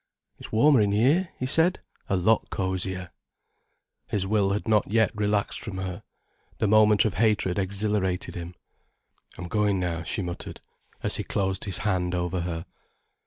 [0.39, 3.11] "It's warmer in here," he said; "a lot cosier."
[4.07, 6.01] His will had not yet relaxed from her.
[6.57, 8.55] The moment of hatred exhilarated him.
[9.37, 10.59] "I'm going now," she muttered,
[11.03, 12.65] as he closed his hand over her.